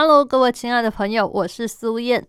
[0.00, 2.24] Hello，各位亲爱的朋友，我是苏燕。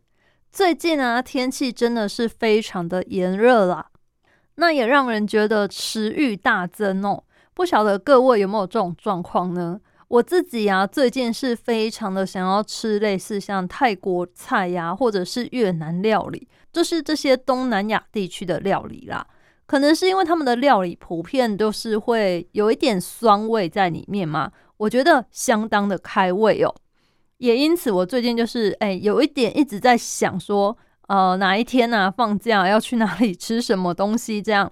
[0.51, 3.91] 最近啊，天气真的是非常的炎热啦，
[4.55, 7.23] 那也让人觉得食欲大增哦。
[7.53, 9.79] 不晓得各位有没有这种状况呢？
[10.07, 19.27] 我自己啊，最近是非常的想要吃类似像泰国菜呀，或者是越南料理，就是这些东南亚地区的料理啦。
[19.67, 26.73] 可能是因为他们的料理普遍都是会有一点酸味在里面嘛，我觉得相当的开胃哦。
[27.39, 34.71] 也因此，我最近就是哎，有一点一直在想说，呃，哪一天呢放假要去哪里吃什么东西这样。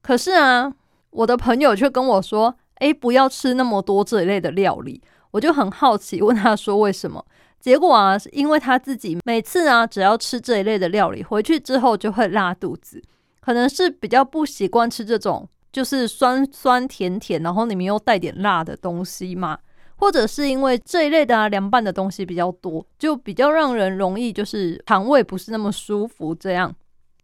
[0.00, 0.72] 可是啊，
[1.10, 5.02] 我的朋友却跟我说，哎，不要吃那么多这一类的料理。
[5.32, 7.24] 我就很好奇，问他说为什么？
[7.58, 13.02] 结果啊，是因为他自己每次啊，只要吃这一类的料理，回去之后就会拉肚子，
[13.40, 19.58] 可能是比较不习惯吃这种就是酸酸甜甜，然后里面又带点辣的东西嘛。
[20.02, 26.74] 或者是因为这一类的啊凉拌的东西比较多，就比较让人容易就是肠胃不是那么舒服这样。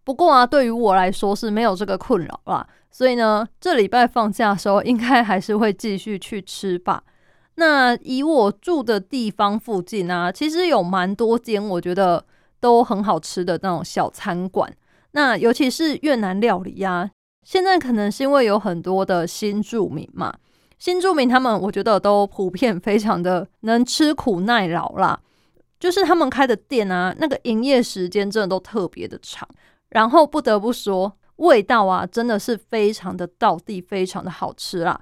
[0.05, 7.03] 不过啊，对于我来说是没有这个困扰啦，所以呢，这礼拜放假的时候应该还是会继续去吃吧。
[7.57, 12.25] 那以我住的地方附近啊，其实有蛮多间我觉得
[12.61, 14.73] 都很好吃的那种小餐馆。
[15.11, 17.11] 那尤其是越南料理呀，
[17.43, 20.33] 现在可能是因为有很多的新住民嘛。
[20.79, 25.21] 新住民他们，我觉得都普遍非常的能吃苦耐劳啦。
[25.81, 29.49] 就是他们开的店啊，那个营业时间真的都特别的长。
[29.91, 35.01] 然后不得不说，味道啊，真的是非常的到地，非常的好吃啦。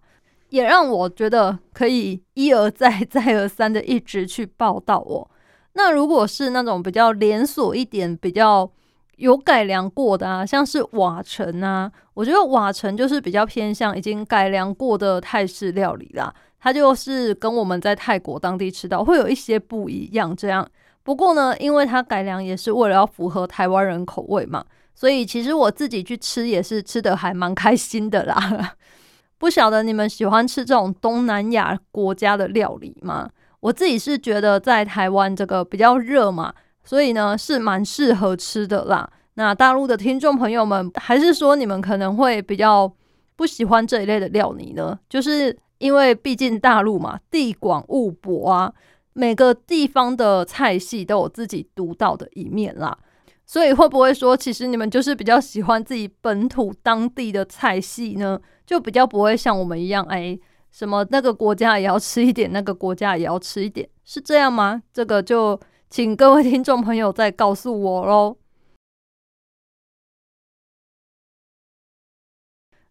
[0.50, 5.28] 也让我觉得可以一而再、再而三的一直去报道哦。
[5.72, 8.70] 那如果是那种比较连锁一点、比较
[9.16, 16.32] 有改良过的啊，像是瓦城啊，我觉得瓦城就是比较偏向已经改良过的泰式料理啦。
[16.59, 20.34] 它就是跟我们在泰国当地吃到会有一些不一样。
[20.37, 20.66] 这样，
[21.03, 28.75] 不过呢，因为它改良也是为了要符合台湾人口味嘛，所以其实我自己去吃也是吃的还蛮开心的啦。
[29.38, 33.31] 不晓得你们喜欢吃这种东南亚国家的料理吗？
[33.60, 36.53] 我自己是觉得在台湾这个比较热嘛。
[36.86, 39.10] 所以呢，是蛮适合吃的啦。
[39.34, 42.91] 那大陆的听众朋友们，还是说你们可能会比较
[43.34, 44.98] 不喜欢这一类的料理呢？
[45.10, 48.72] 就是因为毕竟大陆嘛，地广物博啊，
[49.12, 52.96] 每个地方的菜系都有自己独到的一面啦。
[53.44, 58.41] 所以会不会说，其实你们就是比较喜欢自己本土当地的菜系呢？
[58.64, 60.38] 就比较不会像我们一样，哎，
[60.70, 64.80] 什么那个国家也要吃一点，那个国家也要吃一点，是这样吗？
[64.92, 65.60] 这个就。
[65.88, 68.36] 请各位听众朋友再告诉我喽。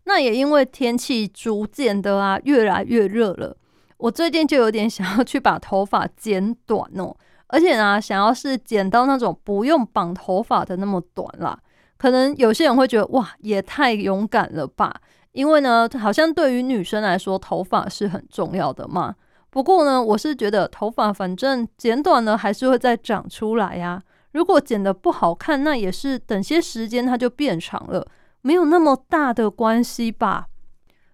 [0.06, 3.57] 那也因为天气逐渐的啊越来越热了，
[3.97, 7.16] 我最近就有点想要去把头发剪短哦，
[7.47, 11.59] 而且呢，想要是剪到那种不用绑头发的那么短啦。
[11.97, 15.01] 可能有些人会觉得哇，也太勇敢了吧？
[15.31, 19.16] 因为呢，好像对于女生来说，头发是很重要的嘛。
[19.55, 24.03] 不过呢，我是觉得头发反正剪短了还是会再长出来呀。
[24.33, 28.05] 如果剪得不好看，那也是等些时间它就变长了，
[28.41, 30.47] 没有那么大的关系吧。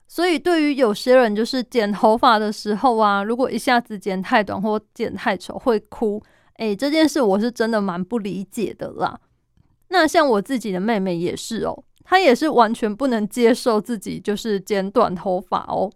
[0.07, 6.19] 所以对于有些人，就是剪头发的时候啊，如果一下子剪太短或剪太丑会哭，
[6.58, 9.20] 诶，这件事我是真的蛮不理解的啦。
[9.90, 15.91] 那像我自己的妹妹也是哦，她也是完全不能接受自己就是剪短头发哦。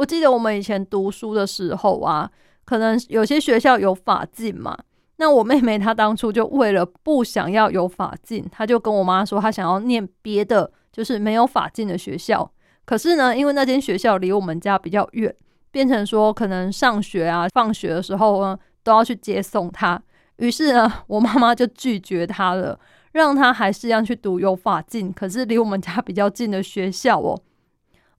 [0.00, 2.30] 我记得我们以前读书的时候啊，
[2.64, 4.74] 可能有些学校有法镜嘛。
[5.16, 12.50] 那我妹妹她当初就为了不想要有法镜，她就跟我妈说，她想要念别的，就是没有法镜的学校。
[12.86, 15.34] 可是呢，因为那间学校离我们家比较远，
[15.70, 20.02] 变成说可能上学啊、放学的时候呢，都要去接送她。
[20.38, 22.80] 于是呢，我妈妈就拒绝她了，
[23.12, 27.38] 让她还是要去读有法镜，可是离我们家比较近的学校哦。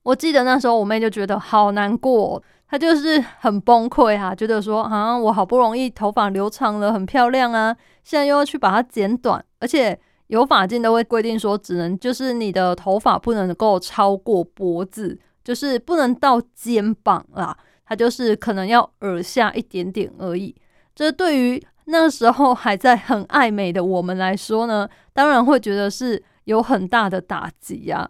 [0.02, 20.54] 我记得那时候我妹就觉得好难过，她就是很崩溃啊，觉得说啊，我好不容易头发留长了，很漂亮啊，现在又要去把它剪短，而且有发镜都会规定说，只能就是你的头发不能够超过脖子，就是不能到肩膀啦，它就是可能要耳下一点点而已。
[20.94, 28.08] 这对于那时候还在很爱美的我们来说呢，当然会觉得是有很大的打击呀。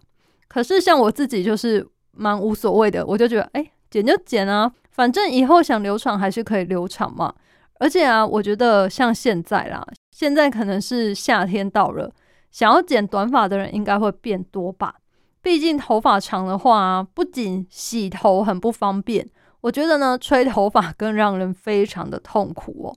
[0.53, 7.33] 可是像我自己就是蛮无所谓的，我就觉得，哎，剪就剪啊，反正以后想留长还是可以留长嘛。
[7.81, 12.13] 而且啊，我觉得像现在啦，现在可能是夏天到了，
[12.51, 14.97] 想要剪短发的人应该会变多吧。
[15.41, 19.27] 毕竟头发长的话，不仅洗头很不方便，
[19.63, 22.97] 我觉得呢，吹头发更让人非常的痛苦哦。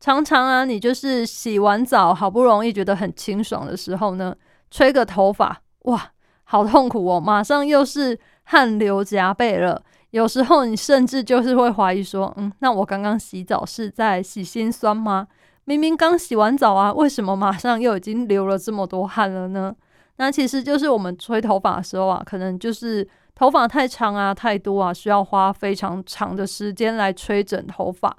[0.00, 4.34] 常常啊，你就是洗完澡，好不容易觉得很清爽的时候呢，
[4.68, 6.10] 吹个头发，哇，
[6.50, 7.20] 好痛苦哦！
[7.20, 9.82] 马上又是汗流浃背了。
[10.12, 15.26] 有时候你甚至就是会怀疑说，嗯，那我刚刚洗澡是在洗心酸吗？
[15.66, 19.76] 明明刚洗完澡啊，为什么马上又已经流了这么多汗了呢？
[20.16, 28.16] 那其实就是我们吹头发的时候啊，可能就是头发太长啊、太多啊，需要花非常长的时间来吹整头发。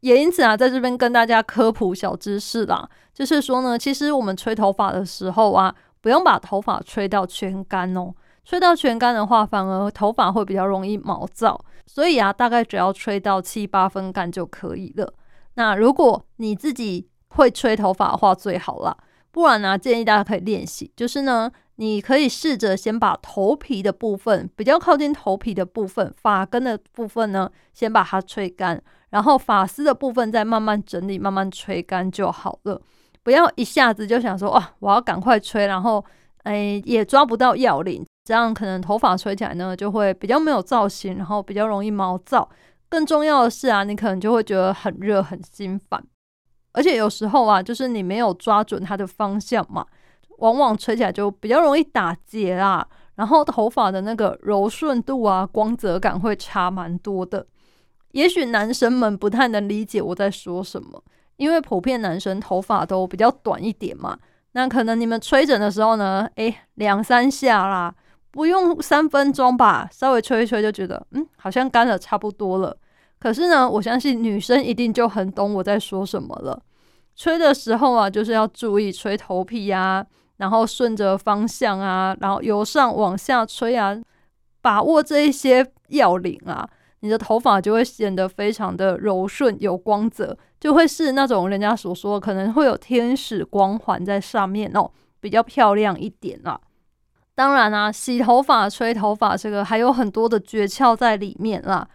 [0.00, 5.74] 也因此啊，在这边跟大家科普小知识啦，就是说呢，其实我们吹头发的时候啊，
[6.08, 8.14] 不用把头发吹到全干哦。
[8.42, 11.62] 吹到全干的话，反而头发会比较容易毛躁。
[11.86, 15.12] 所以啊，大概只要吹到七八分干就可以了。
[15.56, 18.96] 那如果你自己会吹头发的话，最好啦。
[19.30, 28.82] 不然呢，建议大家可以练习，就是呢，你可以试着先把头皮的部分，比较靠近头皮的部分，发根的部分呢，先把它吹干。
[29.10, 32.80] 然后发丝的部分再慢慢整理，慢慢吹干就好了。
[33.28, 36.02] 不要一下子就想说哇，我要赶快吹，然后
[36.44, 42.48] 哎也抓不到要领，这样可能头发吹起来呢就会比较没有造型，然后比较容易毛躁。
[42.88, 46.02] 更重要的是啊，你可能就会觉得很热、很心烦。
[46.72, 49.84] 而且有时候啊，就是你没有抓准它的方向嘛，
[50.38, 52.88] 往往吹起来就比较容易打结啦。
[53.16, 57.46] 然后头发的那个柔顺度啊、光泽感会差蛮多的。
[58.12, 61.04] 也许男生们不太能理解我在说什么，
[61.38, 64.18] 因为普遍男生头发都比较短一点嘛。
[64.52, 67.94] 那可能你们吹整的时候呢，诶，两三下啦，
[68.30, 72.76] 不用三分钟吧，稍微吹一吹就觉得，嗯，好像干了差不多了。
[73.18, 76.60] 可是呢，我相信女生一定就很懂我在说什么了。
[77.14, 80.04] 吹的时候啊，就是要注意吹头皮啊，
[80.36, 83.96] 然后顺着方向啊，然后由上往下吹啊，
[84.60, 86.68] 把握这一些要领啊。
[87.00, 94.90] 你的头发就会显得非常的柔顺有光泽，就会是那种人家所说可能会有天使光环在上面哦，
[95.20, 96.60] 比较漂亮一点啊。
[97.34, 101.88] 当然啊，洗头发、吹头发这个还有很多的诀窍在里面啦。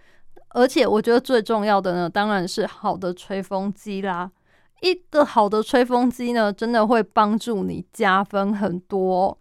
[0.52, 4.32] 而且我觉得最重要的呢，当然是好的吹风机啦。
[4.82, 9.38] 一个好的吹风机呢，真的会帮助你加分很多。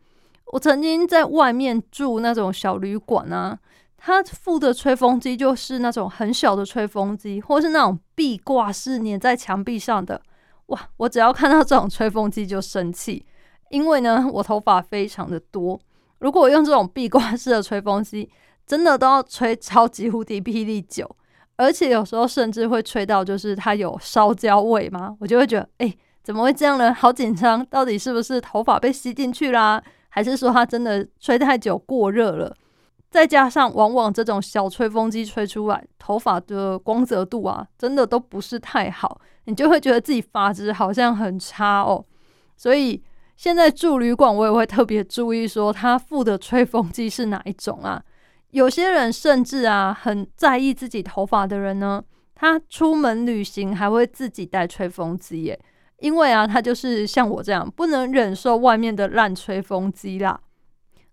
[0.46, 3.58] 我曾经在外面住那种小旅馆啊。
[4.04, 10.20] 它附的吹风机就是那种很小的吹风机，或是那种壁挂式粘在墙壁上的。
[10.66, 13.24] 哇，我只要看到这种吹风机就生气，
[13.70, 15.78] 因为呢，我头发非常的多。
[16.18, 18.28] 如果我用这种壁挂式的吹风机，
[18.66, 21.08] 真的都要吹超级无敌霹雳久，
[21.54, 26.92] 而且有时候甚至会吹到就是它有烧焦味嘛，我就会觉得，哎，怎么会这样呢？
[26.92, 32.56] 好紧张，到底是不是头发被吸进去啦，还是说它真的吹太久过热了？
[33.12, 42.02] 再加上，往往这种小吹风机吹出来，头发的光泽度啊，真的都不是太好，你就会觉得自己发质好像很差哦。
[42.56, 43.02] 所以
[43.36, 48.02] 现在住旅馆，我也会特别注意说，他付的吹风机是哪一种啊？
[48.52, 52.02] 有些人甚至啊，很在意自己头发的人呢，
[52.34, 55.60] 他出门旅行还会自己带吹风机耶，
[55.98, 60.40] 因为啊，他就是像我这样，不能忍受外面的烂吹风机啦。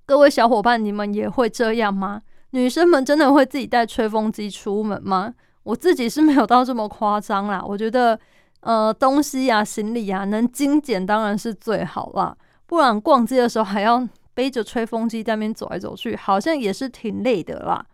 [0.10, 2.24] 各位小伙伴，你们也会这样吗？
[2.50, 5.36] 女生们真的会自己带吹风机出门吗？
[5.62, 7.64] 我自己是没有到这么夸张啦。
[7.64, 8.20] 我觉得，
[8.62, 12.36] 呃，东西呀、行李呀，能精简当然是最好啦。
[12.66, 17.86] 不然逛街的时候还要背着吹风机在那边走来走去，好像也是挺累的啦。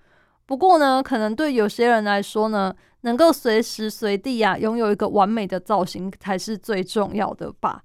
[0.45, 7.83] 不过呢，可能对有些人来说呢，能够随时随地呀拥有一个完美的造型才是最重要的吧。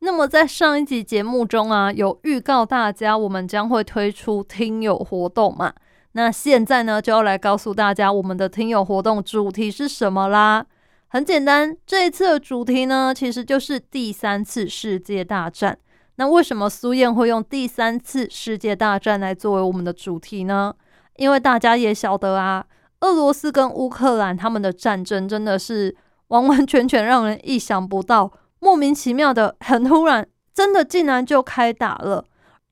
[0.00, 5.72] 那么在上一集节目中啊，有预告大家我们将会推出听友活动嘛？
[6.12, 10.64] 那现在呢，就要来告诉大家我们的听友活动主题是什么啦。
[11.08, 15.76] 很简单，这一次的主题呢，其实就是第三次世界大战。
[16.16, 20.74] 那为什么苏燕会用第三次世界大战来作为我们的主题呢？
[21.16, 22.64] 因为大家也晓得啊，
[23.00, 25.96] 俄罗斯跟乌克兰他们的战争真的是
[26.28, 28.32] 完完全全让人意想不到。
[28.60, 32.24] 莫名其妙的，很突然，真的竟然就开打了，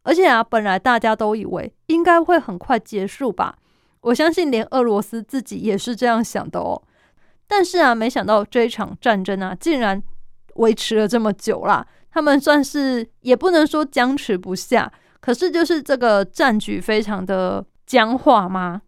[0.03, 3.57] 而且啊，本来大家都以为应该会很快结束吧。
[4.01, 6.83] 我相信连俄罗斯自己也是这样想的哦。
[7.49, 10.03] 但是啊，没想到这一场战争啊，竟然
[10.57, 11.87] 维持了这么久啦。
[12.11, 18.83] 他们算是也不能说僵持不下，可是就是这个战局非常的僵化吗？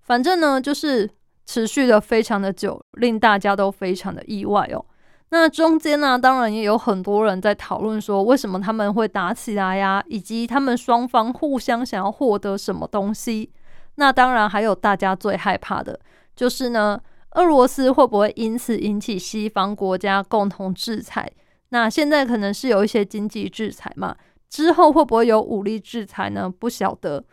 [0.00, 1.08] 反正呢，就是
[1.46, 4.84] 持续的非常的久，令大家都非常的意外哦。
[5.30, 13.50] 那中间呢，当然也有很多人在讨论说，为什么他们会打起来呀，以及他们双方互相想要获得什么东西。
[13.94, 15.98] 那当然还有大家最害怕的，
[16.36, 17.00] 就是呢。
[17.34, 21.30] 俄罗斯会不会因此引起西方国家共同制裁？
[21.68, 24.16] 那现在可能是有一些经济制裁嘛，
[24.48, 26.50] 之后会不会有武力制裁呢？
[26.50, 27.24] 不晓得。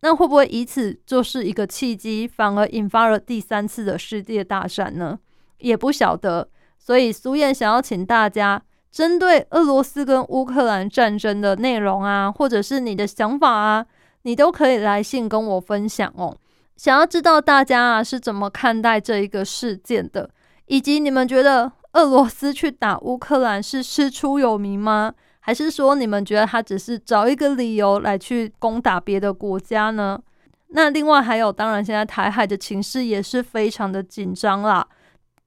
[0.00, 5.16] 那会不会以此就是一个契机，反而引发了第三次的世界大战呢？
[5.58, 6.48] 也不晓得。
[6.84, 8.60] 所以苏燕想要请大家
[8.92, 13.86] 针对俄罗斯跟乌克兰战争的内容啊，或者是你的想法啊，
[14.22, 16.36] 你都可以来信跟我分享哦。
[16.76, 20.28] 想要知道大家啊是怎么看待这一个事件的，
[20.66, 25.14] 以及你们觉得俄罗斯去打乌克兰是师出有名吗？
[25.40, 30.20] 还是说你们觉得他只是找一个理由来去攻打别的国家呢？
[30.68, 34.86] 那另外还有，当然现在台海的情势也是非常的紧张啦，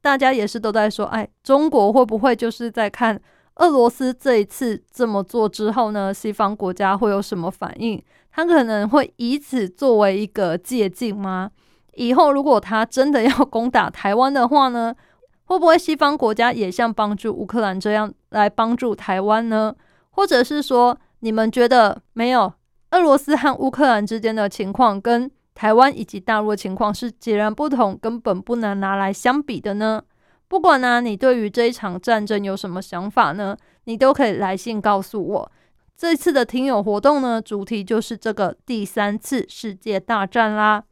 [0.08, 3.20] 大家也是都在说，哎，中国会不会就是在看
[3.56, 8.02] 俄罗斯这一次这么做之后呢，西方国家会有什么反应？
[8.32, 11.52] 他可能会以此作为一个借鉴吗？
[11.96, 14.96] 以后如果他真的要攻打台湾的话呢，
[15.44, 19.76] 会不会西方国家也像帮助乌克兰这样来帮助台湾呢？
[20.12, 22.54] 或者是说，你们觉得没有
[22.92, 30.04] 俄罗斯和乌克兰之间的情况跟台湾以及大陆的情况是截然不同，根本不能拿来相比的呢？
[30.48, 33.58] 不管呢，你对于这一场战争有什么想法呢？
[33.86, 35.52] 你都可以来信告诉我。
[35.96, 40.84] 这次的听友活动呢，主题就是这个第三次世界大战啦。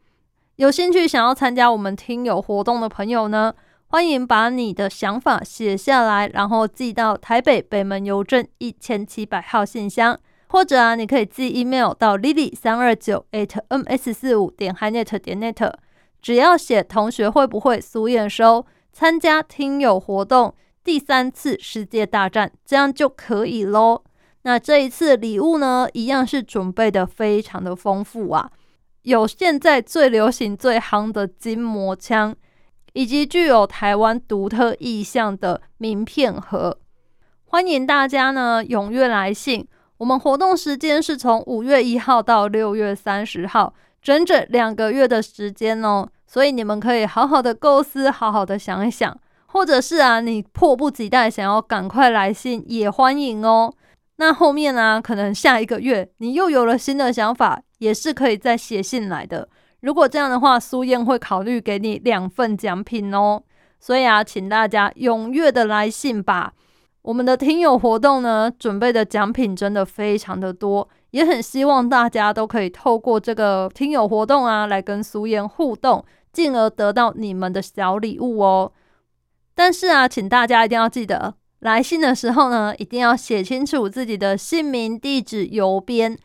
[0.55, 3.53] 有兴趣想要参加我们听友活动的朋友呢，
[3.86, 10.19] 欢迎把你的想法写下来，然后寄到台北北门邮政一千七百号信箱，
[10.55, 15.74] 或者啊，你可以寄 email 到 lily 三二九 at ms 四五点 hinet 点 net，
[16.21, 24.01] 只要写同学会不会苏验收参加听友活动第三次世界大战，这样就可以喽。
[24.43, 28.50] 那这一次礼物呢，一样是准备的非常的丰富啊，
[29.01, 32.33] 有现在最流行最夯的筋膜枪，
[32.93, 36.79] 以及具有台湾独特意象的名片盒。
[37.43, 53.73] 欢迎大家呢踊跃来信，我们活动时间是从五月一号到六月三十号，整整两个月的时间哦，所以你们可以好好的构思，好好的想一想，或者是啊，你迫不及待想要赶快来信，也欢迎哦。
[54.17, 55.01] 那后面呢？
[55.01, 59.47] 可能下一个月你又有了新的想法，也是可以再写信来的。
[59.81, 63.41] 如果这样的话，苏燕会考虑给你两份奖品哦。
[63.79, 66.53] 所以啊，请大家踊跃的来信吧。
[67.05, 78.71] 我们的听友活动呢，准备的奖品真的非常的多，也很希望大家都可以透过这个听友活动啊，来跟苏燕互动，进而得到你们的小礼物哦。
[79.53, 81.35] 但是啊，请大家一定要记得。
[81.59, 86.17] 来信的时候呢，一定要写清楚自己的姓名、地址、邮编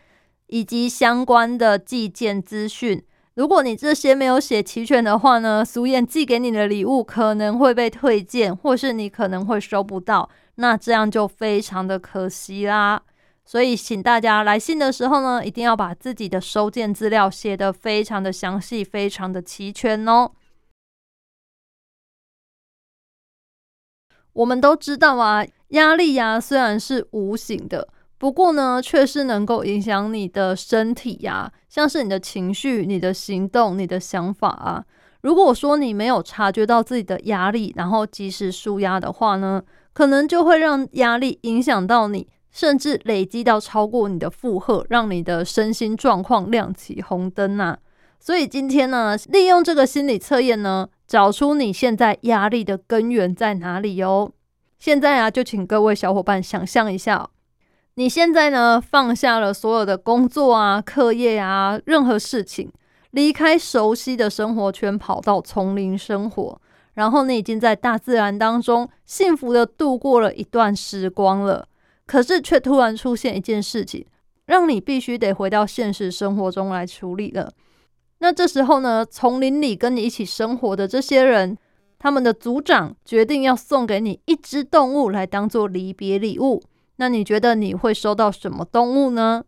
[0.46, 3.04] 以及相关的寄件资讯。
[3.34, 10.28] 如果你这些没有写齐全的话呢，苏燕寄给你的礼物可能会被退件，或是你可能会收不到，
[10.60, 13.02] 那这样就非常的可惜啦。
[13.46, 20.30] 所以，请大家来信的时候呢，一定要把自己的收件资料写得非常的详细、非常的齐全哦。
[24.34, 27.88] 我们都知道啊，压力呀虽然是无形的，
[28.18, 34.84] 不过呢，却是能够影响你的身体呀，像是你的情绪、你的行动、你的想法啊。
[35.22, 39.60] 如果说你没有察觉到自己的压力，然后及时舒压的话呢，
[39.92, 47.78] 可能就会让压力影响到你，甚至累积到超过你的负荷，让你的身心状况亮起红灯呐。
[48.18, 50.88] 所以今天呢，利用这个心理测验呢。
[51.10, 54.30] 找出你现在压力的根源在哪里哦！
[54.78, 57.28] 现在啊，就请各位小伙伴想象一下，
[57.94, 62.70] 你现在呢放下了所有的工作啊、课业啊、任何事情，
[63.10, 66.60] 离开熟悉的生活圈，跑到丛林生活，
[66.94, 71.66] 然后你已经在大自然当中幸福的度过了一段时光了。
[72.06, 74.04] 可是却突然出现一件事情，
[74.46, 77.52] 让你必须得回到现实生活中来处理了。
[78.18, 81.56] 那这时候呢，丛林里跟你一起生活的这些人，
[81.98, 86.60] 他们的族长决定要送给你一只动物来当做离别礼物。
[86.96, 89.44] 那你觉得你会收到什么动物呢？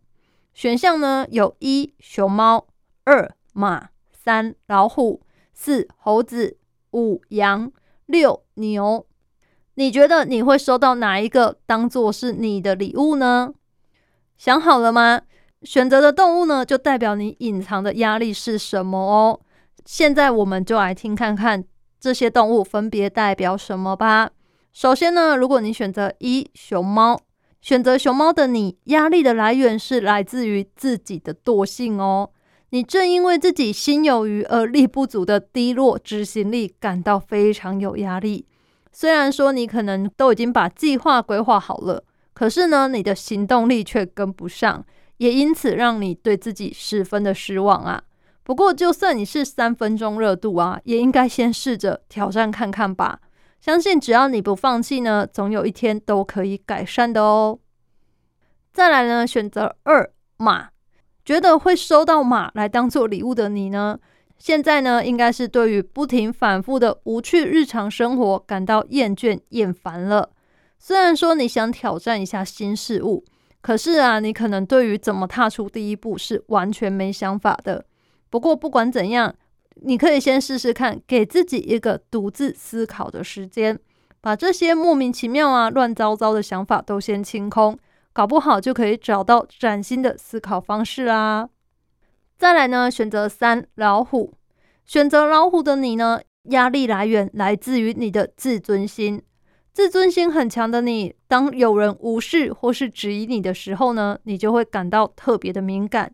[0.54, 2.66] 选项呢有一熊猫、
[3.04, 5.20] 二马、三老虎、
[5.52, 6.56] 四猴子、
[6.92, 7.70] 五羊、
[8.06, 9.06] 六牛。
[9.74, 13.52] 你觉得你会收到哪一个当做是你的礼物呢？
[14.36, 15.22] 想好了吗？
[15.62, 19.40] 选择的动物呢，就代表你隐藏的压力是什么哦。
[19.84, 21.64] 现在我们就来听看看
[21.98, 24.30] 这些动物分别代表什么吧。
[24.72, 27.20] 首先呢，如果你选择一熊猫，
[27.60, 32.30] 选择熊猫的你，压力的来源是来自于自己的惰性哦。
[32.74, 38.46] 你正因为自己心有余而力不足的低落执行力感到非常有压力。
[38.90, 42.02] 虽然说你可能都已经把计划规划好了，
[42.32, 44.82] 可是呢，你的行动力却跟不上，
[45.18, 48.02] 也因此让你对自己十分的失望啊。
[48.42, 53.20] 不过，就算你是三分钟热度啊，也应该先试着挑战看看吧。
[53.60, 57.58] 相信只要你不放弃呢，总有一天都可以改善的哦。
[58.72, 60.70] 再来呢，选择二马，
[61.24, 63.98] 觉得会收到马来当做礼物的你呢，
[64.38, 70.30] 现在呢，应该是对于不停反复的无趣日常生活感到厌倦厌烦了。
[70.78, 73.24] 虽然说你想挑战一下新事物，
[73.60, 77.84] 可是啊，你可能对于怎么踏出第一步是完全没想法的。
[78.28, 79.32] 不过不管怎样，
[79.76, 83.78] 你可以先试试看，给自己一个独自思考的时间，
[84.20, 87.78] 把这些莫名其妙啊、乱糟糟的想法都先清空，
[88.12, 91.48] 搞不好就可以找到崭新的思考方式啦。
[92.38, 94.34] 再来呢，选择三老虎，
[94.84, 99.22] 选择老虎的你呢，压力来源来自于你的自尊心，
[99.72, 106.12] 自尊心很强的你，当有人无视或是质疑你的时候呢，你就会感到特别的敏感。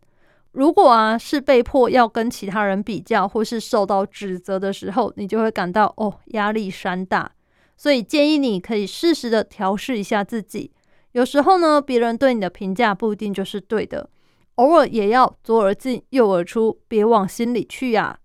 [0.52, 7.32] 如果啊是被迫要跟其他人比较，或是受到指责的时候，你就会感到哦压力山大。
[7.76, 10.72] 所以建议你可以适时的调试一下自己。
[11.18, 14.08] 有时候呢，别人对你的评价不一定就是对的，
[14.54, 18.20] 偶尔也要左耳进右耳出，别往心里去呀。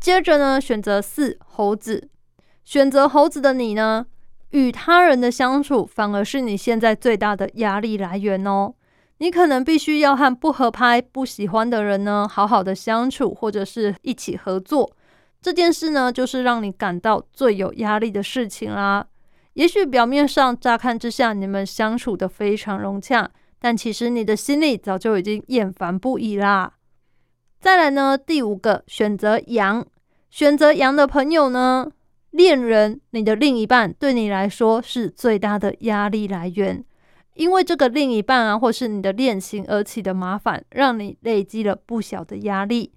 [0.00, 2.08] 接着呢，选择四猴子，
[2.64, 4.06] 选择猴子的你呢，
[4.52, 8.72] 与他人的相处反而是你现在最大的压力来源哦。
[9.18, 14.90] 你可能必须要和不合拍、不喜欢的人呢，好好的相处，或者是一起合作。
[15.42, 19.06] 这件事呢，就是让你感到最有压力的事情啦。
[19.58, 26.74] 也许表面上乍看之下，你们相处的非常融洽，但其实你的心里早就已经厌烦不已啦。
[27.58, 29.84] 再来呢，第五个选择羊，
[30.30, 31.90] 选择羊的朋友呢，
[32.30, 36.84] 恋人，你的另一半对你来说是最大的压力来源。
[37.34, 42.92] 因为这个另一半啊，或是你的恋情而起的麻烦，让你累积了不小的压力。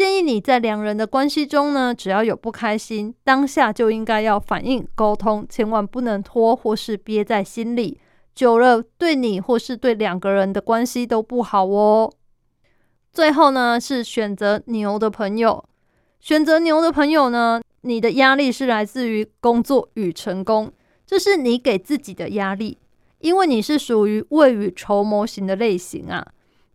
[0.00, 8.00] 建议你在两人的关系中呢，只要有不开心，当下就应该要反应沟通，千万不能拖或是憋在心里，
[8.34, 12.10] 久了对你或是对两个人的关系都不好哦。
[13.12, 15.62] 最后呢，是选择牛的朋友，
[16.18, 20.72] 选择牛的朋友呢，你的压力是来自于工作与成功，
[21.04, 22.78] 这是你给自己的压力。
[23.18, 26.26] 因为你是属于未雨绸缪型的类型啊，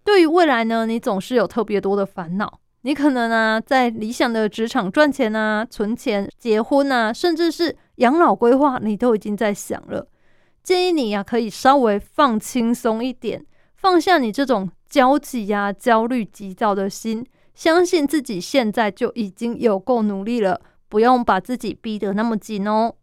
[0.04, 2.60] 对于未来呢，你总是有特别多的烦恼。
[2.86, 10.08] 你可能啊，在理想的职场赚钱啊、存钱、结婚啊，甚至是养老规划，你都已经在想了。
[10.62, 13.44] 建议你呀，可以稍微放轻松一点，
[13.76, 22.94] 放下你这种焦急呀、焦虑、急躁的心，相信自己现在就已经有够努力了，不用把自己逼得那么紧哦。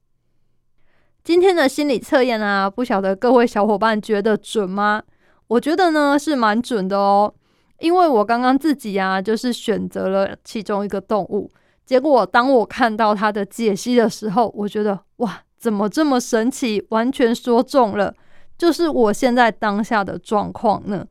[1.25, 5.03] 今天的心理测验啊，不晓得各位小伙伴觉得准吗？
[5.49, 7.35] 我觉得呢是蛮准的哦，
[7.83, 11.51] 因为我刚刚自己啊就是选择了其中一个动物，
[11.85, 18.14] 结果当我看到它的解析的时候，我觉得哇，怎么这么神奇，完全说中了，
[18.57, 21.05] 就是我现在当下的状况呢。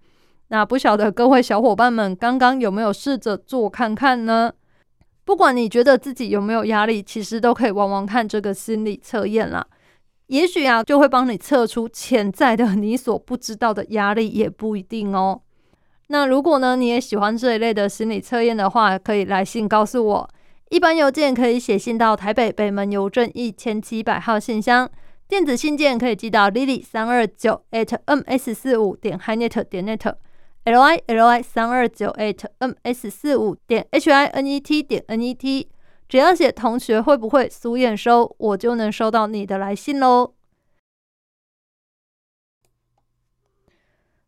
[0.48, 4.54] 那不晓得各位小伙伴们刚刚有没有试着做看看呢？
[5.26, 9.66] 不管你觉得自己有没有压力，其实都可以玩玩看这个心理测验啦。
[10.28, 15.42] 也许啊，就会帮你测出潜在的你所不知道的压力，也不一定哦。
[16.12, 20.30] 那如果呢，你也喜欢这一类的心理测验的话，可以来信告诉我。
[20.70, 24.90] 一般邮件可以写信到台北北门邮政一千七百号信箱，
[25.30, 33.88] 电子信件可以寄到 lily 三二九 at ms 四五点 hinet 点 net，l i l i 三二九 at ms 四五点
[33.94, 35.70] h i n e t 点 n e t。
[36.10, 40.34] 只要写同学会不会苏验收，我就能收到你的来信喽。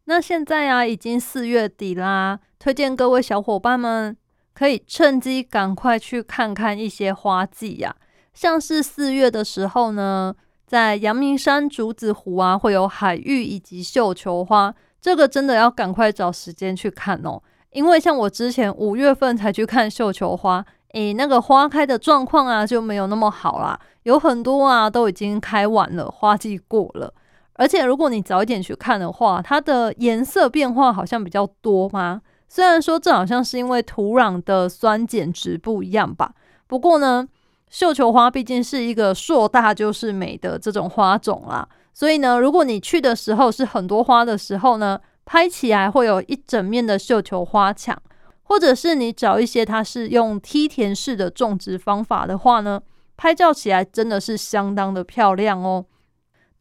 [0.05, 4.15] 那现在啊，已经四月底啦，推荐各位小伙伴们
[4.53, 7.95] 可以趁机赶快去看看一些花季呀。
[8.33, 10.35] 像是四月的时候呢，
[10.67, 17.41] 在阳明山竹子湖啊，会有海芋以及绣球花，这个真的要赶快找时间去看哦。
[17.71, 27.13] 因为像我之前五月份才去看绣球花，诶，那个花开的状况啊就没有那么好啦，有很多啊都已经开完了，花季过了。
[27.53, 32.21] 而且如果你早一点去看的话，它的颜色变化好像比较多吗。
[32.49, 36.33] 虽然说这好像是因为土壤的酸碱值不一样吧，
[36.67, 37.27] 不过呢，
[37.69, 44.99] 绣球花毕竟是一个硕大就是美的这种花种啦，所以呢，如果你去的时候是很多花的时候呢。
[45.25, 47.97] 拍起来会有一整面的绣球花墙，
[48.43, 52.81] 或者是你找一些它是用梯田式的种植方法的话呢，
[53.15, 55.85] 拍照起来真的是相当的漂亮哦。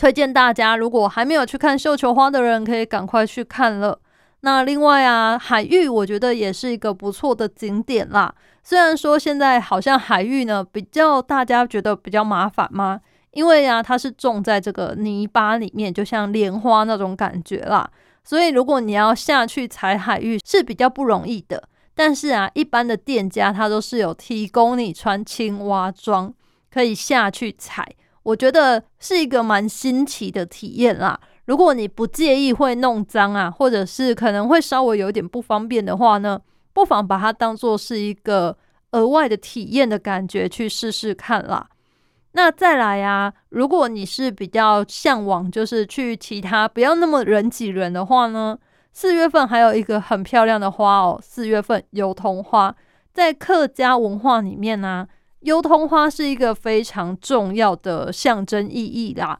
[0.02, 3.96] 推荐大家，如果还没有去看绣球花的人，可以赶快去看了。
[4.40, 8.34] 那另外啊，海域我觉得也是一个不错的景点啦。
[8.64, 13.00] 虽然说现在好像海域呢比较大家觉得比较麻烦吗？
[13.30, 17.88] 因为啊它是种在这个泥巴里面，就像莲花那种感觉啦。
[18.24, 21.62] 所以，如果你要下去采海芋是比较不容易的。
[21.94, 26.34] 但是啊，一般的店家他都是有提供你穿青蛙装，
[26.72, 27.86] 可以下去采。
[28.22, 31.18] 我觉得是一个蛮新奇的体验啦。
[31.46, 36.40] 如果你不介意会弄脏啊，或者是可能会稍微有点不方便的话呢，
[36.72, 38.56] 不妨把它当做是一个
[38.92, 41.68] 额外的体验的感觉去试试看啦。
[42.34, 48.56] 那再来呀，如果你是比较向往，就是去其他不要那么人挤人的话呢，
[48.92, 51.18] 四月份还有一个很漂亮的花哦。
[51.20, 52.74] 四月份油桐花
[53.12, 55.06] 在客家文化里面呢，
[55.42, 59.38] 油桐花是一个非常重要的象征意义啦。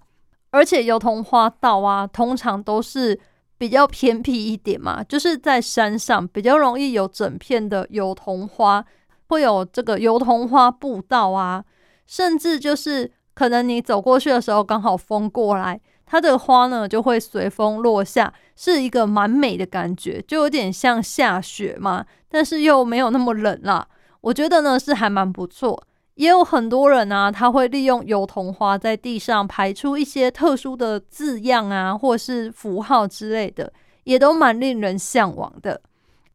[0.51, 3.19] 而且油桐花道啊，通常都是
[3.57, 8.85] 比较偏僻一点嘛，就是在山上比较容易有整片的油桐花，
[9.29, 11.65] 会有这个油桐花步道啊。
[12.07, 23.87] 甚至就是可能你走过去的时候，刚好风过来，它的花呢就会随风落下，是一个蛮美的感觉，就有点像下雪嘛，但是又没有那么冷啦。
[24.21, 25.83] 我觉得呢是还蛮不错。
[26.15, 33.73] 也有很多人呢，他会利用油桐花在地上排出一些特殊的字样啊，或是符号之类的，
[34.05, 35.81] 也都蛮令人向往的。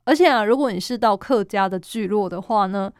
[0.05, 2.91] 而且啊，如果你是到客家的聚落的话呢，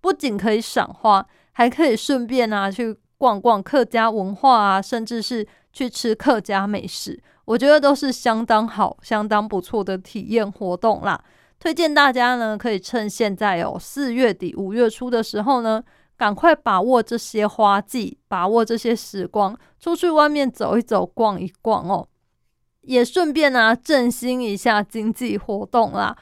[0.00, 1.26] 不仅可以赏花。
[1.58, 11.18] 还可以顺便啊去逛逛客家文化啊，甚至是去吃客家美食，我觉得都是相当好、相当不错的体验活动啦。
[11.58, 15.82] 推荐大家呢，可以趁现在有四月底、五月初的时候呢，
[16.16, 22.08] 赶快把握这些花季，把握这些时光，出去外面走一走、逛一逛哦，
[22.82, 26.16] 也顺便啊振兴一下经济活动啦。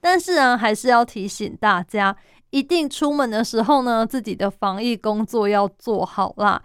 [0.00, 2.16] 但是啊，还是要提醒大家。
[2.50, 6.62] 一定出门的时候呢，自己的防疫工作要做好啦。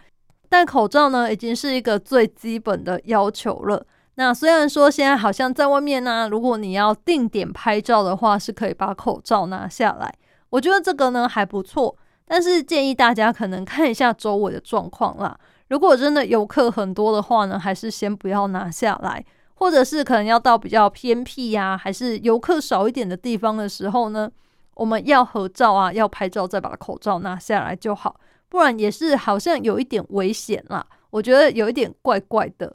[0.47, 3.83] 戴口罩呢，已经是一个最基本的要求了。
[4.15, 10.13] 那虽然说现在好像在外面呢，如果你要定点拍照的话，是可以把口罩拿下来。
[10.51, 11.97] 我觉得这个呢还不错，
[12.33, 15.37] 但是建议大家可能看一下周围的状况啦。
[15.67, 19.21] 如果真的游客很多的话呢，还是先不要拿下来，
[19.55, 24.31] 或者是可能要到比较偏僻呀，还是游客少一点的地方的时候呢。
[24.75, 28.17] 我们要合照啊，要拍照，再把口罩拿下来就好，
[28.47, 30.87] 不然也是好像有一点危险啦。
[31.09, 32.73] 我觉得有一点怪怪的。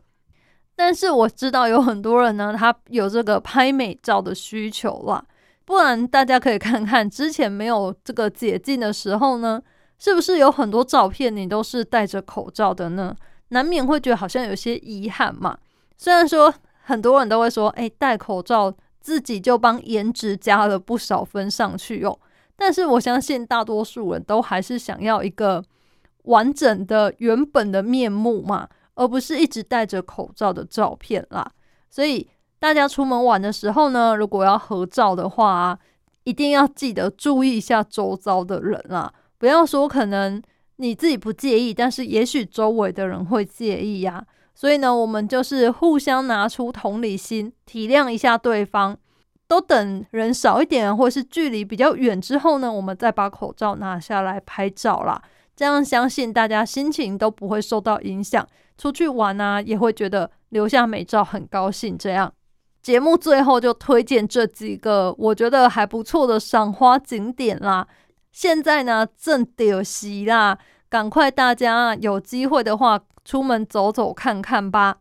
[0.76, 5.24] 但是我知道有很多人呢，他有这个拍美照的需求啦。
[5.66, 9.60] 不然大家可以看看之前没有这个解禁的时候呢，
[9.98, 13.14] 是不是有很多照片你都是戴着口罩的呢？
[13.48, 15.58] 难免会觉得好像有些遗憾嘛。
[15.98, 18.74] 虽然说很多人都会说，哎，戴口罩。
[18.98, 22.18] 自己就帮颜值加了不少分上去哦，
[22.56, 25.62] 但是我相信大多数人都还是想要一个
[26.24, 31.48] 完整的原本的面目嘛，而不是一直戴着口罩的照片啦。
[31.88, 35.78] 所以大家出门玩的时候呢，如果要合照的话，
[36.24, 40.42] 一定要记得注意一下周遭的人啦，不要说可能
[40.76, 44.26] 你自己不介意，但是也许周围的人会介意呀。
[44.54, 48.96] 所以呢，我们就是互相拿出同理心，体谅一下对方。
[49.48, 55.22] 都等人少一点，或是距离比较远之后呢，我们再把口罩拿下来拍照啦。
[55.54, 58.44] 这样相信大家心情都不会受到影响，
[58.76, 61.96] 出去玩啊也会觉得留下美照很高兴。
[61.96, 62.32] 这样
[62.86, 67.84] 节目最后就推荐这几个我觉得还不错的赏花景点啦。
[68.30, 70.56] 现在呢正得喜啦，
[70.88, 73.00] 赶快大家有机会的话。
[73.24, 74.98] 出门走走看看吧，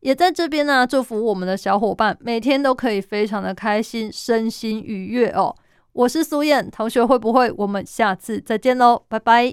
[0.00, 5.56] 也在这边呢，祝福我们的小伙伴每天都可以非常的开心，身心愉悦哦。
[5.94, 7.50] 我是苏燕同学，会不会？
[7.56, 9.50] 我们下次再见喽，拜拜。